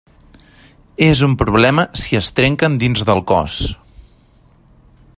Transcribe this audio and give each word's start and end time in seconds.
És 1.07 1.21
un 1.27 1.35
problema 1.41 1.85
si 2.05 2.19
es 2.21 2.31
trenquen 2.39 2.81
dins 2.85 3.07
del 3.11 3.25
cos. 3.33 3.61